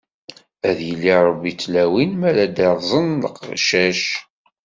Ad 0.69 0.79
yili 0.87 1.13
Ṛebbi 1.27 1.51
d 1.55 1.57
tlawin, 1.61 2.11
mi 2.19 2.25
ara 2.29 2.45
d-rẓen 2.47 3.07
leqcac. 3.23 4.03